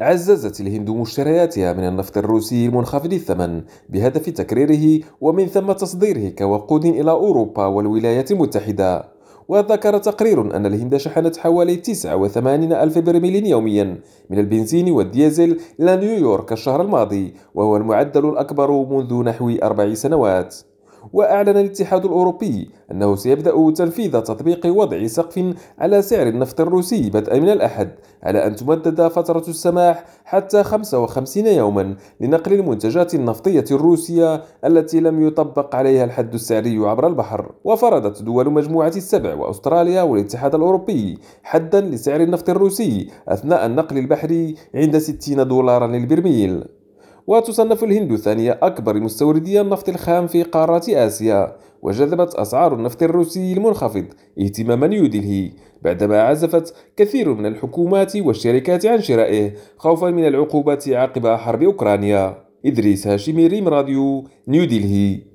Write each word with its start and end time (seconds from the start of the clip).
عززت 0.00 0.60
الهند 0.60 0.90
مشترياتها 0.90 1.72
من 1.72 1.88
النفط 1.88 2.18
الروسي 2.18 2.66
المنخفض 2.66 3.12
الثمن 3.12 3.62
بهدف 3.88 4.30
تكريره 4.30 5.04
ومن 5.20 5.46
ثم 5.46 5.72
تصديره 5.72 6.28
كوقود 6.28 6.84
إلى 6.84 7.10
أوروبا 7.10 7.66
والولايات 7.66 8.30
المتحدة. 8.30 9.04
وذكر 9.48 9.98
تقرير 9.98 10.56
أن 10.56 10.66
الهند 10.66 10.96
شحنت 10.96 11.36
حوالي 11.36 11.76
89 11.76 12.72
ألف 12.72 12.98
برميل 12.98 13.46
يوميا 13.46 14.00
من 14.30 14.38
البنزين 14.38 14.90
والديزل 14.90 15.60
إلى 15.80 15.96
نيويورك 15.96 16.52
الشهر 16.52 16.82
الماضي 16.82 17.34
وهو 17.54 17.76
المعدل 17.76 18.28
الأكبر 18.28 18.70
منذ 18.70 19.22
نحو 19.22 19.50
أربع 19.62 19.94
سنوات. 19.94 20.56
وأعلن 21.12 21.48
الاتحاد 21.48 22.04
الأوروبي 22.04 22.70
أنه 22.90 23.16
سيبدأ 23.16 23.70
تنفيذ 23.70 24.20
تطبيق 24.20 24.66
وضع 24.66 25.06
سقف 25.06 25.54
على 25.78 26.02
سعر 26.02 26.26
النفط 26.26 26.60
الروسي 26.60 27.10
بدءا 27.10 27.38
من 27.38 27.48
الأحد 27.48 27.90
على 28.22 28.46
أن 28.46 28.56
تمدد 28.56 29.08
فترة 29.08 29.44
السماح 29.48 30.04
حتى 30.24 30.62
55 30.62 31.46
يوما 31.46 31.96
لنقل 32.20 32.52
المنتجات 32.52 33.14
النفطية 33.14 33.64
الروسية 33.70 34.42
التي 34.64 35.00
لم 35.00 35.26
يطبق 35.26 35.74
عليها 35.74 36.04
الحد 36.04 36.34
السعري 36.34 36.78
عبر 36.78 37.06
البحر. 37.06 37.52
وفرضت 37.64 38.22
دول 38.22 38.52
مجموعة 38.52 38.92
السبع 38.96 39.34
وأستراليا 39.34 40.02
والاتحاد 40.02 40.54
الأوروبي 40.54 41.18
حدا 41.42 41.80
لسعر 41.80 42.20
النفط 42.20 42.50
الروسي 42.50 43.08
أثناء 43.28 43.66
النقل 43.66 43.98
البحري 43.98 44.54
عند 44.74 44.98
60 44.98 45.48
دولارا 45.48 45.86
للبرميل. 45.86 46.79
وتصنف 47.30 47.84
الهند 47.84 48.16
ثاني 48.16 48.50
أكبر 48.50 49.00
مستوردي 49.00 49.60
النفط 49.60 49.88
الخام 49.88 50.26
في 50.26 50.42
قارة 50.42 50.82
آسيا 50.88 51.56
وجذبت 51.82 52.34
أسعار 52.34 52.74
النفط 52.74 53.02
الروسي 53.02 53.52
المنخفض 53.52 54.04
اهتماما 54.40 54.86
نيودلهي 54.86 55.50
بعدما 55.82 56.22
عزفت 56.22 56.74
كثير 56.96 57.34
من 57.34 57.46
الحكومات 57.46 58.16
والشركات 58.16 58.86
عن 58.86 59.00
شرائه 59.00 59.52
خوفا 59.76 60.10
من 60.10 60.26
العقوبات 60.26 60.88
عقب 60.88 61.26
حرب 61.26 61.62
أوكرانيا. 61.62 62.44
إدريس 62.66 63.06
هاشمي 63.06 63.46
ريم 63.46 63.68
راديو 63.68 64.24
نيودلهي 64.48 65.29